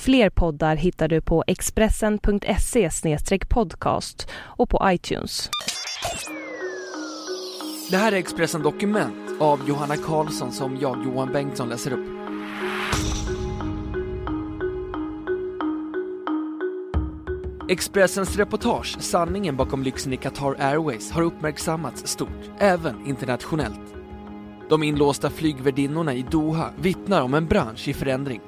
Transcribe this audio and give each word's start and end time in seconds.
Fler 0.00 0.30
poddar 0.30 0.76
hittar 0.76 1.08
du 1.08 1.20
på 1.20 1.44
expressen.se 1.46 2.90
podcast 3.48 4.28
och 4.34 4.70
på 4.70 4.80
iTunes. 4.84 5.50
Det 7.90 7.96
här 7.96 8.12
är 8.12 8.16
Expressen 8.16 8.62
Dokument 8.62 9.40
av 9.40 9.68
Johanna 9.68 9.96
Karlsson 9.96 10.52
som 10.52 10.76
jag, 10.80 11.04
Johan 11.04 11.32
Bengtsson, 11.32 11.68
läser 11.68 11.92
upp. 11.92 12.06
Expressens 17.68 18.36
reportage 18.36 18.96
Sanningen 19.00 19.56
bakom 19.56 19.82
lyxen 19.82 20.12
i 20.12 20.16
Qatar 20.16 20.56
Airways 20.58 21.10
har 21.10 21.22
uppmärksammats 21.22 22.06
stort, 22.06 22.50
även 22.58 23.06
internationellt. 23.06 23.94
De 24.68 24.82
inlåsta 24.82 25.30
flygvärdinnorna 25.30 26.14
i 26.14 26.26
Doha 26.30 26.70
vittnar 26.80 27.22
om 27.22 27.34
en 27.34 27.46
bransch 27.46 27.88
i 27.88 27.94
förändring. 27.94 28.40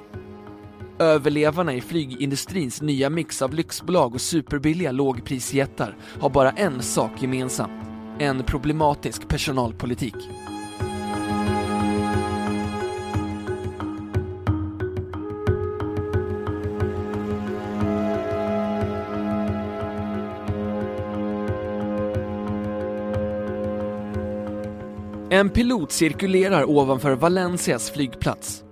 Överlevarna 0.99 1.73
i 1.73 1.81
flygindustrins 1.81 2.81
nya 2.81 3.09
mix 3.09 3.41
av 3.41 3.53
lyxbolag 3.53 4.13
och 4.13 4.21
superbilliga 4.21 4.91
lågprisjättar 4.91 5.95
har 6.19 6.29
bara 6.29 6.51
en 6.51 6.81
sak 6.81 7.11
gemensamt. 7.21 7.71
En 8.19 8.43
problematisk 8.43 9.27
personalpolitik. 9.27 10.15
En 25.29 25.49
pilot 25.49 25.91
cirkulerar 25.91 26.69
ovanför 26.69 27.11
Valencias 27.11 27.91
flygplats. 27.91 28.66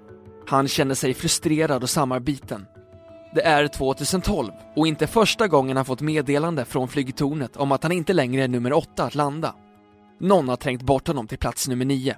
Han 0.48 0.68
känner 0.68 0.96
sig 0.96 1.14
frustrerad 1.14 1.84
och 1.84 1.90
samarbiten. 1.90 2.66
Det 3.36 3.42
är 3.42 3.68
2012 3.68 4.52
och 4.76 4.88
inte 4.88 5.08
första 5.08 5.48
gången 5.48 5.78
han 5.78 5.86
fått 5.86 6.02
meddelande 6.02 6.66
från 6.66 6.88
flygtornet 6.88 7.58
om 7.58 7.72
att 7.72 7.84
han 7.84 7.92
inte 7.92 8.14
längre 8.14 8.44
är 8.44 8.48
nummer 8.48 8.74
åtta 8.74 9.04
att 9.04 9.16
landa. 9.16 9.56
Någon 10.20 10.50
har 10.50 10.56
trängt 10.56 10.82
bort 10.82 11.08
honom 11.08 11.28
till 11.28 11.38
plats 11.38 11.68
nummer 11.68 11.86
nio. 11.86 12.18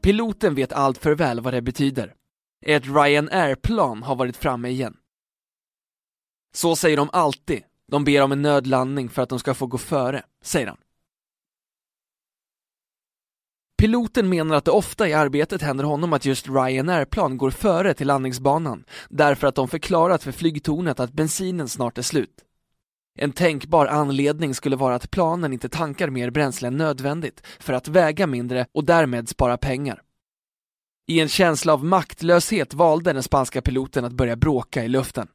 Piloten 0.00 0.54
vet 0.54 0.72
allt 0.72 0.98
för 0.98 1.14
väl 1.14 1.40
vad 1.40 1.54
det 1.54 1.62
betyder. 1.62 2.14
Ett 2.66 2.84
Ryanair-plan 2.86 4.02
har 4.02 4.16
varit 4.16 4.36
framme 4.36 4.68
igen. 4.68 4.96
Så 6.54 6.76
säger 6.76 6.96
de 6.96 7.10
alltid. 7.12 7.62
De 7.88 8.04
ber 8.04 8.22
om 8.22 8.32
en 8.32 8.42
nödlandning 8.42 9.08
för 9.08 9.22
att 9.22 9.28
de 9.28 9.38
ska 9.38 9.54
få 9.54 9.66
gå 9.66 9.78
före, 9.78 10.22
säger 10.42 10.66
han. 10.66 10.76
Piloten 13.80 14.28
menar 14.28 14.56
att 14.56 14.64
det 14.64 14.70
ofta 14.70 15.08
i 15.08 15.12
arbetet 15.12 15.62
händer 15.62 15.84
honom 15.84 16.12
att 16.12 16.24
just 16.24 16.48
Ryanair-plan 16.48 17.38
går 17.38 17.50
före 17.50 17.94
till 17.94 18.06
landningsbanan 18.06 18.84
därför 19.08 19.46
att 19.46 19.54
de 19.54 19.68
förklarat 19.68 20.22
för 20.22 20.32
flygtornet 20.32 21.00
att 21.00 21.12
bensinen 21.12 21.68
snart 21.68 21.98
är 21.98 22.02
slut. 22.02 22.34
En 23.18 23.32
tänkbar 23.32 23.86
anledning 23.86 24.54
skulle 24.54 24.76
vara 24.76 24.94
att 24.94 25.10
planen 25.10 25.52
inte 25.52 25.68
tankar 25.68 26.10
mer 26.10 26.30
bränsle 26.30 26.68
än 26.68 26.76
nödvändigt 26.76 27.46
för 27.58 27.72
att 27.72 27.88
väga 27.88 28.26
mindre 28.26 28.66
och 28.72 28.84
därmed 28.84 29.28
spara 29.28 29.56
pengar. 29.56 30.02
I 31.06 31.20
en 31.20 31.28
känsla 31.28 31.72
av 31.72 31.84
maktlöshet 31.84 32.74
valde 32.74 33.12
den 33.12 33.22
spanska 33.22 33.62
piloten 33.62 34.04
att 34.04 34.12
börja 34.12 34.36
bråka 34.36 34.84
i 34.84 34.88
luften. 34.88 35.28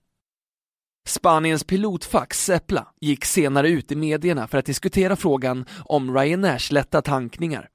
Spaniens 1.08 1.64
pilotfack 1.64 2.34
Sepla 2.34 2.88
gick 3.02 3.26
senare 3.26 3.70
ut 3.70 3.92
i 3.92 3.96
medierna 3.96 4.48
för 4.48 4.58
att 4.58 4.66
diskutera 4.66 5.16
frågan 5.16 5.66
om 5.86 6.18
Ryanairs 6.18 6.72
lätta 6.72 7.02
tankningar. 7.02 7.70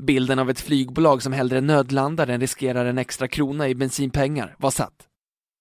Bilden 0.00 0.38
av 0.38 0.50
ett 0.50 0.60
flygbolag 0.60 1.22
som 1.22 1.32
hellre 1.32 1.60
nödlandar 1.60 2.26
än 2.26 2.40
riskerar 2.40 2.84
en 2.84 2.98
extra 2.98 3.28
krona 3.28 3.68
i 3.68 3.74
bensinpengar 3.74 4.56
var 4.58 4.70
satt. 4.70 5.08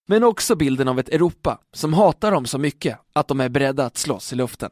Men 0.07 0.23
också 0.23 0.55
bilden 0.55 0.87
av 0.87 0.99
ett 0.99 1.09
Europa 1.09 1.59
som 1.73 1.93
hatar 1.93 2.31
dem 2.31 2.45
så 2.45 2.57
mycket 2.57 2.99
att 3.13 3.27
de 3.27 3.39
är 3.39 3.49
beredda 3.49 3.85
att 3.85 3.97
slåss 3.97 4.33
i 4.33 4.35
luften. 4.35 4.71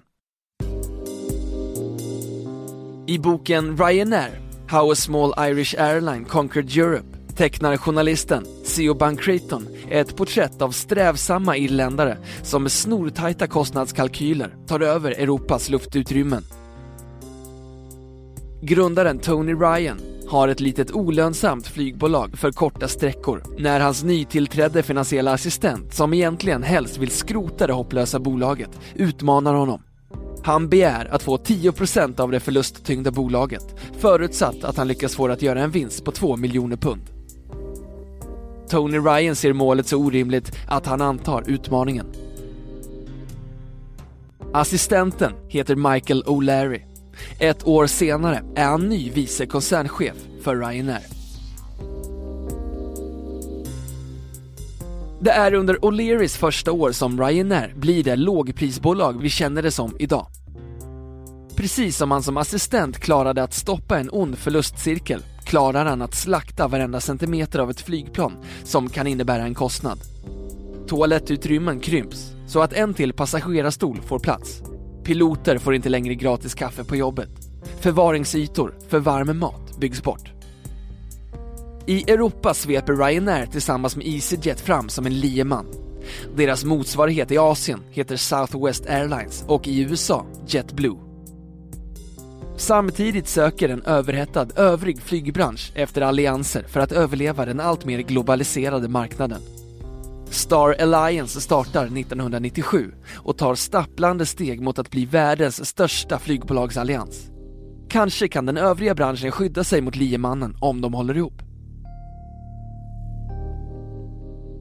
I 3.08 3.20
boken 3.20 3.78
Ryanair, 3.78 4.42
How 4.68 4.92
a 4.92 4.96
small 4.96 5.34
Irish 5.38 5.82
airline 5.82 6.26
conquered 6.26 6.78
Europe 6.78 7.18
tecknar 7.36 7.78
journalisten 7.78 8.46
Theo 8.76 8.94
Bancreaton 8.94 9.68
ett 9.90 10.16
porträtt 10.16 10.62
av 10.62 10.72
strävsamma 10.72 11.58
irländare 11.58 12.18
som 12.44 12.64
med 12.64 12.72
snortajta 12.72 13.48
kostnadskalkyler 13.48 14.56
tar 14.68 14.80
över 14.80 15.12
Europas 15.12 15.70
luftutrymmen 15.70 16.44
Grundaren 18.64 19.20
Tony 19.20 19.54
Ryan 19.54 20.00
har 20.28 20.48
ett 20.48 20.60
litet 20.60 20.92
olönsamt 20.92 21.68
flygbolag 21.68 22.38
för 22.38 22.52
korta 22.52 22.88
sträckor 22.88 23.44
när 23.58 23.80
hans 23.80 24.04
nytillträdde 24.04 24.84
finansiella 24.84 25.34
assistent, 25.34 25.94
som 25.94 26.14
egentligen 26.14 26.64
helst 26.64 26.98
vill 26.98 27.12
skrota 27.12 27.68
det 27.68 27.74
hopplösa 27.74 28.20
bolaget, 28.20 28.80
utmanar 28.96 29.54
honom. 29.54 29.82
Han 30.44 30.70
begär 30.70 31.14
att 31.14 31.24
få 31.24 31.38
10% 31.38 32.20
av 32.20 32.32
det 32.32 32.40
förlusttyngda 32.40 33.12
bolaget, 33.12 33.76
förutsatt 34.00 34.64
att 34.64 34.78
han 34.78 34.88
lyckas 34.88 35.16
få 35.16 35.28
det 35.28 35.34
att 35.34 35.42
göra 35.42 35.62
en 35.62 35.72
vinst 35.72 36.06
på 36.06 36.12
2 36.12 36.38
miljoner 36.38 36.78
pund. 36.78 37.02
Tony 38.70 38.98
Ryan 38.98 39.36
ser 39.36 39.54
målet 39.54 39.88
så 39.88 39.98
orimligt 39.98 40.52
att 40.68 40.86
han 40.86 41.02
antar 41.02 41.44
utmaningen. 41.48 42.06
Assistenten 44.54 45.34
heter 45.48 45.76
Michael 45.76 46.24
O'Leary 46.24 46.91
ett 47.40 47.68
år 47.68 47.88
senare 47.88 48.44
är 48.56 48.66
han 48.66 48.90
ny 48.90 49.12
vice 49.12 49.46
koncernchef 49.46 50.16
för 50.44 50.56
Ryanair. 50.56 51.06
Det 55.20 55.32
är 55.32 55.54
under 55.54 55.76
O'Learys 55.76 56.38
första 56.38 56.72
år 56.72 56.92
som 56.92 57.22
Ryanair 57.22 57.74
blir 57.76 58.04
det 58.04 58.16
lågprisbolag 58.16 59.22
vi 59.22 59.30
känner 59.30 59.62
det 59.62 59.72
som 59.72 59.96
idag. 60.00 60.28
Precis 61.56 61.98
som 61.98 62.12
han 62.12 62.24
som 62.24 62.38
assistent 62.38 63.00
klarade 63.00 63.44
att 63.44 63.54
stoppa 63.54 64.00
en 64.00 64.10
ond 64.12 64.38
förlustcirkel 64.38 65.24
klarar 65.44 65.86
han 65.86 66.02
att 66.02 66.16
slakta 66.16 66.68
varenda 66.68 67.00
centimeter 67.00 67.60
av 67.60 67.70
ett 67.70 67.82
flygplan 67.82 68.34
som 68.64 68.90
kan 68.90 69.08
innebära 69.08 69.44
en 69.44 69.54
kostnad. 69.54 70.00
Toalettutrymmen 70.88 71.80
krymps 71.80 72.32
så 72.48 72.62
att 72.62 72.74
en 72.74 72.94
till 72.94 73.14
passagerarstol 73.14 74.02
får 74.02 74.20
plats. 74.20 74.62
Piloter 75.04 75.58
får 75.58 75.76
inte 75.76 75.90
längre 75.90 76.16
gratis 76.16 76.54
kaffe 76.54 76.84
på 76.84 76.96
jobbet. 76.96 77.30
Förvaringsytor 77.80 78.74
för 78.88 79.00
varm 79.00 79.40
mat 79.40 79.78
byggs 79.80 80.04
bort. 80.04 80.32
I 81.86 82.12
Europa 82.12 82.54
sveper 82.54 82.94
Ryanair 82.94 83.46
tillsammans 83.46 83.96
med 83.96 84.08
EasyJet 84.08 84.62
fram 84.62 84.90
som 84.90 85.06
en 85.06 85.20
lieman. 85.20 85.66
Deras 86.36 86.64
motsvarighet 86.64 87.32
i 87.32 87.38
Asien 87.38 87.80
heter 87.92 88.16
Southwest 88.16 88.86
Airlines 88.86 89.44
och 89.48 89.68
i 89.68 89.82
USA 89.82 90.26
JetBlue. 90.48 90.98
Samtidigt 92.58 93.28
söker 93.28 93.70
en 93.70 93.82
överhettad 93.82 94.48
övrig 94.56 95.02
flygbransch 95.02 95.72
efter 95.76 96.02
allianser 96.02 96.64
för 96.64 96.80
att 96.80 96.92
överleva 96.92 97.46
den 97.46 97.60
alltmer 97.60 98.00
globaliserade 98.00 98.88
marknaden. 98.88 99.42
Star 100.32 100.76
Alliance 100.82 101.42
startar 101.42 101.86
1997 101.86 102.92
och 103.16 103.38
tar 103.38 103.56
stapplande 103.56 104.26
steg 104.26 104.62
mot 104.62 104.80
att 104.80 104.90
bli 104.90 105.06
världens 105.06 105.66
största 105.66 106.20
flygbolagsallians. 106.20 107.30
Kanske 107.90 108.28
kan 108.28 108.46
den 108.46 108.58
övriga 108.58 108.96
branschen 108.96 109.32
skydda 109.32 109.64
sig 109.64 109.82
mot 109.82 109.96
liemannen 109.96 110.56
om 110.62 110.82
de 110.82 110.94
håller 110.94 111.18
ihop. 111.18 111.42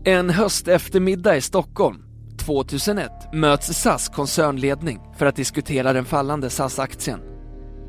En 0.05 0.31
höst 0.31 0.69
eftermiddag 0.69 1.37
i 1.37 1.41
Stockholm 1.41 2.03
2001 2.39 3.11
möts 3.33 3.67
SAS 3.67 4.09
koncernledning 4.09 5.01
för 5.17 5.27
att 5.27 5.37
diskutera 5.37 5.93
den 5.93 6.05
fallande 6.05 6.51
SAS-aktien. 6.51 7.30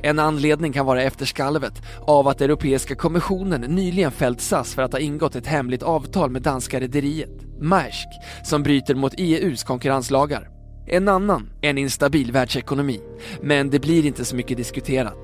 En 0.03 0.19
anledning 0.19 0.73
kan 0.73 0.85
vara 0.85 1.03
efterskalvet 1.03 1.81
av 2.01 2.27
att 2.27 2.41
Europeiska 2.41 2.95
kommissionen 2.95 3.61
nyligen 3.61 4.11
fällt 4.11 4.41
SAS 4.41 4.75
för 4.75 4.81
att 4.81 4.91
ha 4.91 4.99
ingått 4.99 5.35
ett 5.35 5.47
hemligt 5.47 5.83
avtal 5.83 6.29
med 6.29 6.41
danska 6.41 6.79
rederiet 6.79 7.61
Maersk 7.61 8.07
som 8.43 8.63
bryter 8.63 8.95
mot 8.95 9.13
EUs 9.17 9.63
konkurrenslagar. 9.63 10.49
En 10.87 11.07
annan, 11.07 11.49
en 11.61 11.77
instabil 11.77 12.31
världsekonomi. 12.31 13.01
Men 13.41 13.69
det 13.69 13.79
blir 13.79 14.05
inte 14.05 14.25
så 14.25 14.35
mycket 14.35 14.57
diskuterat. 14.57 15.17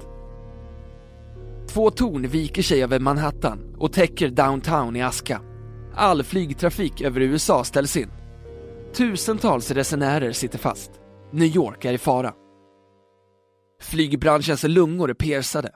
Två 1.69 1.91
torn 1.91 2.27
viker 2.27 2.61
sig 2.61 2.83
över 2.83 2.99
Manhattan 2.99 3.75
och 3.77 3.93
täcker 3.93 4.29
downtown 4.29 4.95
i 4.95 5.01
aska. 5.01 5.41
All 5.95 6.23
flygtrafik 6.23 7.01
över 7.01 7.21
USA 7.21 7.63
ställs 7.63 7.97
in. 7.97 8.11
Tusentals 8.95 9.71
resenärer 9.71 10.31
sitter 10.31 10.57
fast. 10.57 10.91
New 11.31 11.55
York 11.55 11.85
är 11.85 11.93
i 11.93 11.97
fara. 11.97 12.33
Flygbranschens 13.79 14.63
lungor 14.63 15.09
är 15.09 15.13
persade. 15.13 15.71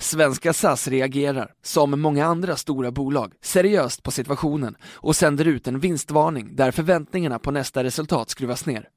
Svenska 0.00 0.52
SAS 0.52 0.88
reagerar, 0.88 1.54
som 1.62 2.00
många 2.00 2.26
andra 2.26 2.56
stora 2.56 2.90
bolag, 2.90 3.34
seriöst 3.40 4.02
på 4.02 4.10
situationen 4.10 4.76
och 4.82 5.16
sänder 5.16 5.44
ut 5.44 5.66
en 5.66 5.80
vinstvarning 5.80 6.56
där 6.56 6.70
förväntningarna 6.70 7.38
på 7.38 7.50
nästa 7.50 7.84
resultat 7.84 8.30
skruvas 8.30 8.66
ner. 8.66 8.88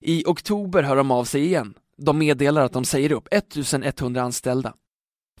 I 0.00 0.24
oktober 0.26 0.82
hör 0.82 0.96
de 0.96 1.10
av 1.10 1.24
sig 1.24 1.44
igen. 1.44 1.74
De 1.96 2.18
meddelar 2.18 2.64
att 2.64 2.72
de 2.72 2.84
säger 2.84 3.12
upp 3.12 3.28
1100 3.30 4.22
anställda. 4.22 4.74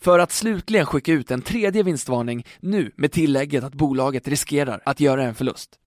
För 0.00 0.18
att 0.18 0.32
slutligen 0.32 0.86
skicka 0.86 1.12
ut 1.12 1.30
en 1.30 1.42
tredje 1.42 1.82
vinstvarning 1.82 2.46
nu 2.60 2.92
med 2.96 3.12
tillägget 3.12 3.64
att 3.64 3.74
bolaget 3.74 4.28
riskerar 4.28 4.82
att 4.84 5.00
göra 5.00 5.24
en 5.24 5.34
förlust. 5.34 5.78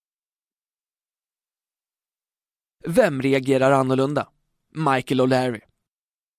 Vem 2.85 3.21
reagerar 3.21 3.71
annorlunda? 3.71 4.27
Michael 4.77 5.21
O'Leary. 5.21 5.61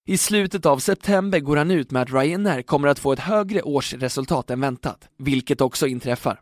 I 0.06 0.19
slutet 0.19 0.67
av 0.67 0.79
september 0.79 1.40
går 1.40 1.56
han 1.56 1.70
ut 1.70 1.90
med 1.90 2.02
att 2.02 2.12
Ryanair 2.12 2.62
kommer 2.62 2.88
att 2.88 2.99
få 2.99 3.12
ett 3.12 3.19
högre 3.19 3.62
årsresultat 3.62 4.50
än 4.50 4.61
väntat, 4.61 5.08
vilket 5.17 5.61
också 5.61 5.87
inträffar. 5.87 6.40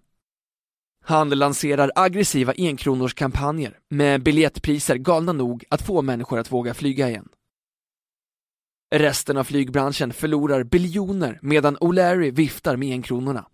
Han 1.05 1.31
lanserar 1.31 1.91
aggressiva 1.95 2.53
enkronorskampanjer 2.57 3.79
med 3.91 4.23
biljettpriser 4.23 4.97
galna 4.97 5.33
nog 5.33 5.65
att 5.71 5.83
få 5.83 6.03
människor 6.03 6.39
att 6.39 6.53
våga 6.53 6.75
flyga 6.75 7.09
igen. 7.09 7.29
Resten 8.95 9.37
av 9.37 9.45
flygbranschen 9.45 10.13
förlorar 10.13 10.65
biljoner 10.65 11.39
medan 11.43 11.77
O'Leary 11.77 12.31
viftar 12.31 12.77
med 12.77 12.93
enkronorna. 12.93 13.47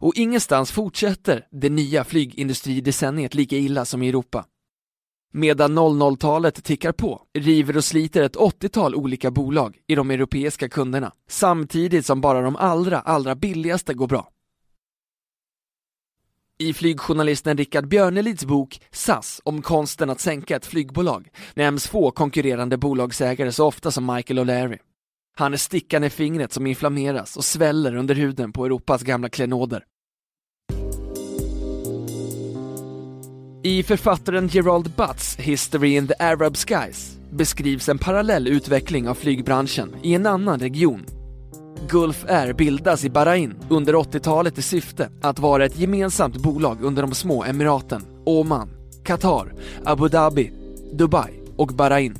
Och 0.00 0.14
ingenstans 0.16 0.72
fortsätter 0.72 1.46
det 1.50 1.68
nya 1.68 2.04
flygindustridecenniet 2.04 3.34
lika 3.34 3.56
illa 3.56 3.84
som 3.84 4.02
i 4.02 4.08
Europa. 4.08 4.46
Medan 5.32 5.78
00-talet 5.78 6.64
tickar 6.64 6.92
på 6.92 7.22
river 7.38 7.76
och 7.76 7.84
sliter 7.84 8.22
ett 8.22 8.36
80-tal 8.36 8.94
olika 8.94 9.30
bolag 9.30 9.76
i 9.86 9.94
de 9.94 10.10
europeiska 10.10 10.68
kunderna 10.68 11.12
samtidigt 11.28 12.06
som 12.06 12.20
bara 12.20 12.40
de 12.40 12.56
allra, 12.56 13.00
allra 13.00 13.34
billigaste 13.34 13.94
går 13.94 14.06
bra. 14.06 14.28
I 16.58 16.72
flygjournalisten 16.72 17.56
Rickard 17.56 17.88
Björnelids 17.88 18.44
bok 18.44 18.80
SAS 18.90 19.40
om 19.44 19.62
konsten 19.62 20.10
att 20.10 20.20
sänka 20.20 20.56
ett 20.56 20.66
flygbolag 20.66 21.28
nämns 21.54 21.86
få 21.86 22.10
konkurrerande 22.10 22.76
bolagsägare 22.76 23.52
så 23.52 23.66
ofta 23.66 23.90
som 23.90 24.14
Michael 24.14 24.38
O'Leary. 24.38 24.78
Han 25.36 25.52
är 25.52 25.56
stickan 25.56 26.04
i 26.04 26.10
fingret 26.10 26.52
som 26.52 26.66
inflammeras 26.66 27.36
och 27.36 27.44
sväller 27.44 27.96
under 27.96 28.14
huden 28.14 28.52
på 28.52 28.64
Europas 28.64 29.02
gamla 29.02 29.28
klenoder. 29.28 29.84
I 33.62 33.82
författaren 33.82 34.48
Gerald 34.48 34.92
Butts 34.96 35.36
History 35.36 35.94
in 35.96 36.06
the 36.06 36.14
Arab 36.18 36.56
Skies 36.56 37.18
beskrivs 37.30 37.88
en 37.88 37.98
parallell 37.98 38.48
utveckling 38.48 39.08
av 39.08 39.14
flygbranschen 39.14 39.96
i 40.02 40.14
en 40.14 40.26
annan 40.26 40.58
region. 40.58 41.06
Gulf 41.88 42.24
Air 42.28 42.52
bildas 42.52 43.04
i 43.04 43.10
Bahrain 43.10 43.54
under 43.68 43.94
80-talet 43.94 44.58
i 44.58 44.62
syfte 44.62 45.10
att 45.22 45.38
vara 45.38 45.64
ett 45.64 45.78
gemensamt 45.78 46.36
bolag 46.36 46.82
under 46.82 47.02
de 47.02 47.14
små 47.14 47.44
emiraten 47.44 48.02
Oman, 48.24 48.70
Qatar, 49.04 49.54
Abu 49.84 50.08
Dhabi, 50.08 50.52
Dubai 50.92 51.32
och 51.56 51.68
Bahrain. 51.68 52.14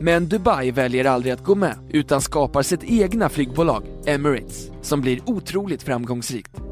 Men 0.00 0.28
Dubai 0.28 0.70
väljer 0.70 1.04
aldrig 1.04 1.32
att 1.32 1.44
gå 1.44 1.54
med 1.54 1.76
utan 1.90 2.20
skapar 2.20 2.62
sitt 2.62 2.84
egna 2.84 3.28
flygbolag, 3.28 3.82
Emirates, 4.06 4.70
som 4.82 5.00
blir 5.00 5.20
otroligt 5.26 5.82
framgångsrikt. 5.82 6.71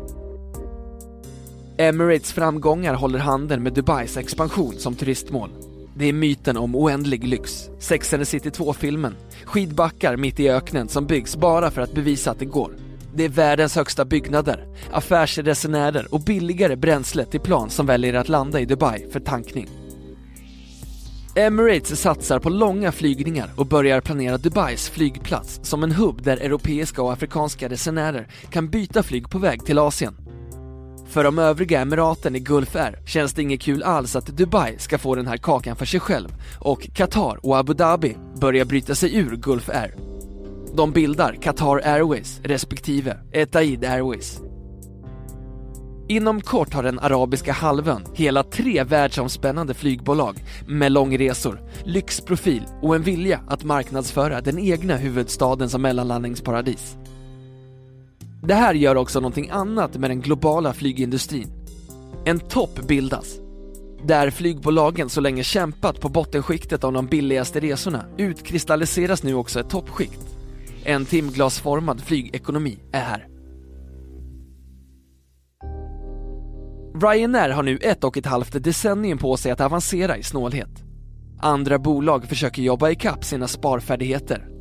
Emirates 1.80 2.32
framgångar 2.32 2.94
håller 2.94 3.18
handen 3.18 3.62
med 3.62 3.72
Dubais 3.72 4.16
expansion 4.16 4.74
som 4.78 4.94
turistmål. 4.94 5.50
Det 5.94 6.04
är 6.04 6.12
myten 6.12 6.56
om 6.56 6.74
oändlig 6.74 7.24
lyx, 7.24 7.70
Sex 7.78 8.12
and 8.12 8.20
the 8.20 8.26
City 8.26 8.50
2-filmen, 8.50 9.14
skidbackar 9.44 10.16
mitt 10.16 10.40
i 10.40 10.50
öknen 10.50 10.88
som 10.88 11.06
byggs 11.06 11.36
bara 11.36 11.70
för 11.70 11.82
att 11.82 11.94
bevisa 11.94 12.30
att 12.30 12.38
det 12.38 12.44
går. 12.44 12.76
Det 13.14 13.24
är 13.24 13.28
världens 13.28 13.76
högsta 13.76 14.04
byggnader, 14.04 14.66
affärsresenärer 14.92 16.14
och 16.14 16.20
billigare 16.20 16.76
bränsle 16.76 17.24
till 17.24 17.40
plan 17.40 17.70
som 17.70 17.86
väljer 17.86 18.14
att 18.14 18.28
landa 18.28 18.60
i 18.60 18.64
Dubai 18.64 19.06
för 19.10 19.20
tankning. 19.20 19.68
Emirates 21.34 22.00
satsar 22.00 22.38
på 22.38 22.48
långa 22.48 22.92
flygningar 22.92 23.50
och 23.56 23.66
börjar 23.66 24.00
planera 24.00 24.38
Dubais 24.38 24.88
flygplats 24.88 25.60
som 25.62 25.82
en 25.82 25.92
hubb 25.92 26.22
där 26.22 26.36
europeiska 26.36 27.02
och 27.02 27.12
afrikanska 27.12 27.68
resenärer 27.68 28.28
kan 28.50 28.68
byta 28.68 29.02
flyg 29.02 29.30
på 29.30 29.38
väg 29.38 29.64
till 29.64 29.78
Asien. 29.78 30.16
För 31.10 31.24
de 31.24 31.38
övriga 31.38 31.80
emiraten 31.80 32.36
i 32.36 32.40
Gulf 32.40 32.76
Air 32.76 32.98
känns 33.06 33.32
det 33.32 33.42
inget 33.42 33.60
kul 33.60 33.82
alls 33.82 34.16
att 34.16 34.26
Dubai 34.26 34.78
ska 34.78 34.98
få 34.98 35.14
den 35.14 35.26
här 35.26 35.36
kakan 35.36 35.76
för 35.76 35.86
sig 35.86 36.00
själv 36.00 36.28
och 36.58 36.88
Qatar 36.94 37.46
och 37.46 37.58
Abu 37.58 37.74
Dhabi 37.74 38.16
börjar 38.40 38.64
bryta 38.64 38.94
sig 38.94 39.16
ur 39.16 39.36
Gulf 39.36 39.68
Air. 39.68 39.94
De 40.74 40.92
bildar 40.92 41.34
Qatar 41.42 41.80
Airways 41.84 42.40
respektive 42.44 43.16
Etihad 43.32 43.84
Airways. 43.84 44.40
Inom 46.08 46.40
kort 46.40 46.74
har 46.74 46.82
den 46.82 46.98
arabiska 46.98 47.52
halvön 47.52 48.04
hela 48.14 48.42
tre 48.42 48.84
världsomspännande 48.84 49.74
flygbolag 49.74 50.44
med 50.66 50.92
långresor, 50.92 51.60
lyxprofil 51.84 52.62
och 52.82 52.94
en 52.94 53.02
vilja 53.02 53.40
att 53.48 53.64
marknadsföra 53.64 54.40
den 54.40 54.58
egna 54.58 54.96
huvudstaden 54.96 55.70
som 55.70 55.82
mellanlandningsparadis. 55.82 56.96
Det 58.42 58.54
här 58.54 58.74
gör 58.74 58.96
också 58.96 59.20
någonting 59.20 59.50
annat 59.50 59.96
med 59.96 60.10
den 60.10 60.20
globala 60.20 60.72
flygindustrin. 60.72 61.48
En 62.24 62.40
topp 62.40 62.80
bildas. 62.88 63.38
Där 64.06 64.30
flygbolagen 64.30 65.08
så 65.08 65.20
länge 65.20 65.42
kämpat 65.42 66.00
på 66.00 66.08
bottenskiktet 66.08 66.84
av 66.84 66.92
de 66.92 67.06
billigaste 67.06 67.60
resorna 67.60 68.04
utkristalliseras 68.18 69.22
nu 69.22 69.34
också 69.34 69.60
ett 69.60 69.70
toppskikt. 69.70 70.20
En 70.84 71.04
timglasformad 71.04 72.00
flygekonomi 72.00 72.78
är 72.92 73.00
här. 73.00 73.26
Ryanair 77.02 77.50
har 77.50 77.62
nu 77.62 77.76
ett 77.76 78.04
och 78.04 78.16
ett 78.16 78.26
halvt 78.26 78.64
decennium 78.64 79.18
på 79.18 79.36
sig 79.36 79.52
att 79.52 79.60
avancera 79.60 80.16
i 80.16 80.22
snålhet. 80.22 80.70
Andra 81.40 81.78
bolag 81.78 82.24
försöker 82.24 82.62
jobba 82.62 82.90
ikapp 82.90 83.24
sina 83.24 83.48
sparfärdigheter 83.48 84.59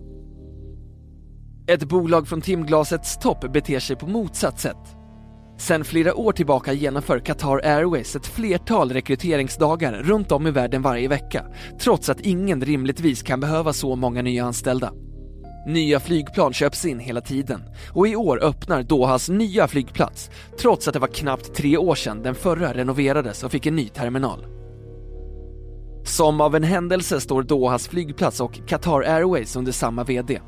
ett 1.70 1.84
bolag 1.84 2.28
från 2.28 2.42
timglasets 2.42 3.18
topp 3.18 3.54
beter 3.54 3.80
sig 3.80 3.96
på 3.96 4.08
motsatt 4.08 4.60
sätt. 4.60 4.96
Sen 5.58 5.84
flera 5.84 6.16
år 6.16 6.32
tillbaka 6.32 6.74
genomför 6.74 7.20
Qatar 7.20 7.62
Airways 7.64 8.16
ett 8.16 8.28
flertal 8.28 8.92
rekryteringsdagar 8.92 9.94
runt 9.94 10.32
om 10.32 10.48
i 10.48 10.52
världen 10.52 10.82
varje 10.82 11.08
vecka, 11.08 11.46
trots 11.80 12.10
att 12.10 12.20
ingen 12.20 12.62
rimligtvis 12.62 13.22
kan 13.22 13.40
behöva 13.40 13.74
så 13.74 13.96
många 13.96 14.22
nya 14.22 14.46
anställda. 14.46 14.94
Nya 15.68 16.00
flygplan 16.00 16.54
köps 16.54 16.86
in 16.86 17.00
hela 17.00 17.22
tiden 17.22 17.62
och 17.94 18.08
i 18.08 18.16
år 18.16 18.44
öppnar 18.44 18.84
Dohas 18.84 19.30
nya 19.30 19.68
flygplats, 19.68 20.30
trots 20.60 20.88
att 20.88 20.94
det 20.94 21.00
var 21.00 21.08
knappt 21.08 21.56
tre 21.56 21.78
år 21.78 21.96
sedan 21.96 22.24
den 22.24 22.36
förra 22.36 22.74
renoverades 22.74 23.44
och 23.44 23.52
fick 23.52 23.66
en 23.66 23.76
ny 23.76 23.88
terminal. 23.88 24.46
Som 26.06 26.42
av 26.42 26.56
en 26.56 26.64
händelse 26.64 27.20
står 27.20 27.44
Dohas 27.44 27.88
flygplats 27.88 28.42
och 28.42 28.60
Qatar 28.68 29.02
Airways 29.02 29.56
under 29.56 29.72
samma 29.72 30.04
VD. 30.04 30.40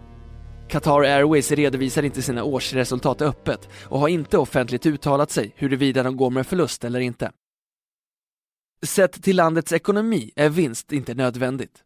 Qatar 0.72 1.02
Airways 1.02 1.52
redovisar 1.52 2.04
inte 2.04 2.22
sina 2.22 2.44
årsresultat 2.44 3.22
öppet 3.22 3.70
och 3.84 4.00
har 4.00 4.08
inte 4.08 4.38
offentligt 4.38 4.86
uttalat 4.86 5.32
sig 5.32 5.54
huruvida 5.56 6.04
de 6.04 6.18
går 6.18 6.30
med 6.30 6.48
förlust 6.48 6.84
eller 6.84 7.00
inte. 7.00 7.32
Sett 8.86 9.24
till 9.24 9.36
landets 9.36 9.72
ekonomi 9.72 10.32
är 10.36 10.50
vinst 10.50 10.92
inte 10.92 11.14
nödvändigt. 11.14 11.84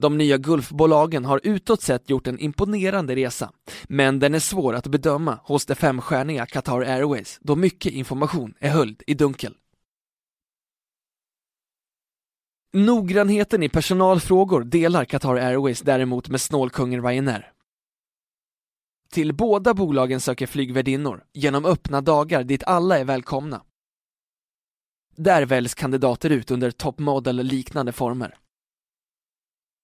De 0.00 0.18
nya 0.18 0.38
Gulfbolagen 0.38 1.24
har 1.24 1.40
utåt 1.42 1.82
sett 1.82 2.10
gjort 2.10 2.26
en 2.26 2.38
imponerande 2.38 3.16
resa, 3.16 3.52
men 3.88 4.18
den 4.18 4.34
är 4.34 4.40
svår 4.40 4.74
att 4.74 4.86
bedöma 4.86 5.38
hos 5.44 5.66
det 5.66 5.74
femstjärniga 5.74 6.46
Qatar 6.46 6.80
Airways 6.80 7.38
då 7.40 7.56
mycket 7.56 7.92
information 7.92 8.54
är 8.58 8.70
höljd 8.70 9.02
i 9.06 9.14
dunkel. 9.14 9.54
Noggrannheten 12.72 13.62
i 13.62 13.68
personalfrågor 13.68 14.64
delar 14.64 15.04
Qatar 15.04 15.36
Airways 15.36 15.80
däremot 15.80 16.28
med 16.28 16.40
snålkungen 16.40 17.02
Ryanair. 17.02 17.52
Till 19.12 19.34
båda 19.34 19.74
bolagen 19.74 20.20
söker 20.20 20.46
flygvärdinnor 20.46 21.24
genom 21.32 21.64
öppna 21.64 22.00
dagar 22.00 22.44
dit 22.44 22.64
alla 22.64 22.98
är 22.98 23.04
välkomna. 23.04 23.62
Där 25.16 25.46
väljs 25.46 25.74
kandidater 25.74 26.30
ut 26.30 26.50
under 26.50 26.70
top 26.70 26.98
model-liknande 26.98 27.92
former. 27.92 28.38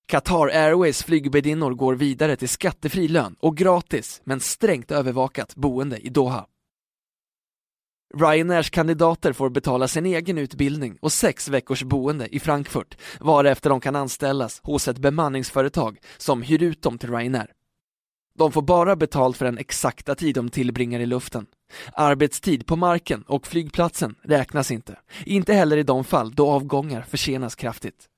Qatar 0.06 0.46
Airways 0.46 1.02
flygvärdinnor 1.02 1.74
går 1.74 1.94
vidare 1.94 2.36
till 2.36 2.48
skattefri 2.48 3.08
lön 3.08 3.36
och 3.40 3.56
gratis 3.56 4.20
men 4.24 4.40
strängt 4.40 4.90
övervakat 4.90 5.54
boende 5.54 5.98
i 5.98 6.08
Doha. 6.08 6.46
Ryanairs 8.14 8.70
kandidater 8.70 9.32
får 9.32 9.50
betala 9.50 9.88
sin 9.88 10.06
egen 10.06 10.38
utbildning 10.38 10.98
och 11.00 11.12
sex 11.12 11.48
veckors 11.48 11.82
boende 11.82 12.34
i 12.34 12.40
Frankfurt 12.40 12.98
varefter 13.20 13.70
de 13.70 13.80
kan 13.80 13.96
anställas 13.96 14.60
hos 14.62 14.88
ett 14.88 14.98
bemanningsföretag 14.98 15.98
som 16.18 16.42
hyr 16.42 16.62
ut 16.62 16.82
dem 16.82 16.98
till 16.98 17.10
Ryanair. 17.10 17.52
De 18.38 18.52
får 18.52 18.62
bara 18.62 18.96
betalt 18.96 19.36
för 19.36 19.44
den 19.44 19.58
exakta 19.58 20.14
tid 20.14 20.34
de 20.34 20.48
tillbringar 20.48 21.00
i 21.00 21.06
luften. 21.06 21.46
Arbetstid 21.92 22.66
på 22.66 22.76
marken 22.76 23.22
och 23.22 23.46
flygplatsen 23.46 24.14
räknas 24.22 24.70
inte. 24.70 24.98
Inte 25.24 25.54
heller 25.54 25.76
i 25.76 25.82
de 25.82 26.04
fall 26.04 26.34
då 26.34 26.50
avgångar 26.50 27.02
försenas 27.02 27.54
kraftigt. 27.54 28.08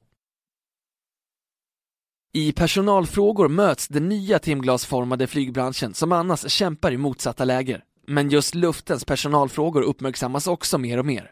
I 2.33 2.53
personalfrågor 2.53 3.49
möts 3.49 3.89
den 3.89 4.09
nya 4.09 4.39
timglasformade 4.39 5.27
flygbranschen 5.27 5.95
som 5.95 6.13
annars 6.13 6.51
kämpar 6.51 6.93
i 6.93 6.97
motsatta 6.97 7.45
läger. 7.45 7.85
Men 8.07 8.31
just 8.31 8.55
luftens 8.55 9.05
personalfrågor 9.05 9.83
uppmärksammas 9.83 10.47
också 10.47 10.79
mer 10.79 10.99
och 10.99 11.07
mer. 11.07 11.31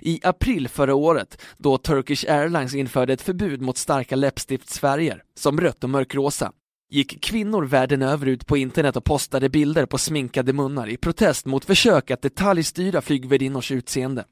I 0.00 0.20
april 0.22 0.68
förra 0.68 0.94
året, 0.94 1.42
då 1.58 1.78
Turkish 1.78 2.30
Airlines 2.30 2.74
införde 2.74 3.12
ett 3.12 3.22
förbud 3.22 3.62
mot 3.62 3.76
starka 3.76 4.16
läppstiftsfärger, 4.16 5.22
som 5.34 5.60
rött 5.60 5.84
och 5.84 5.90
mörkrosa, 5.90 6.52
gick 6.88 7.22
kvinnor 7.22 7.64
världen 7.64 8.02
över 8.02 8.26
ut 8.26 8.46
på 8.46 8.56
internet 8.56 8.96
och 8.96 9.04
postade 9.04 9.48
bilder 9.48 9.86
på 9.86 9.98
sminkade 9.98 10.52
munnar 10.52 10.88
i 10.88 10.96
protest 10.96 11.46
mot 11.46 11.64
försök 11.64 12.10
att 12.10 12.22
detaljstyra 12.22 13.00
flygvärdinnors 13.00 13.70
utseende. 13.70 14.24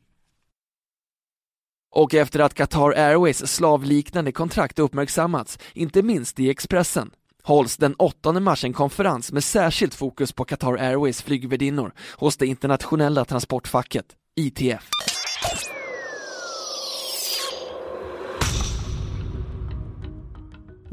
Och 1.90 2.14
efter 2.14 2.40
att 2.40 2.54
Qatar 2.54 2.90
Airways 2.90 3.46
slavliknande 3.46 4.32
kontrakt 4.32 4.78
uppmärksammats, 4.78 5.58
inte 5.72 6.02
minst 6.02 6.40
i 6.40 6.50
Expressen, 6.50 7.10
hålls 7.42 7.76
den 7.76 7.94
8 7.94 8.32
mars 8.32 8.64
en 8.64 8.72
konferens 8.72 9.32
med 9.32 9.44
särskilt 9.44 9.94
fokus 9.94 10.32
på 10.32 10.44
Qatar 10.44 10.74
Airways 10.74 11.22
flygvärdinnor 11.22 11.92
hos 12.16 12.36
det 12.36 12.46
internationella 12.46 13.24
transportfacket, 13.24 14.06
ITF. 14.36 14.90